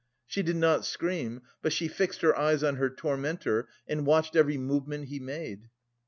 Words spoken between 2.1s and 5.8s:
her eyes on her tormentor and watched every movement he made.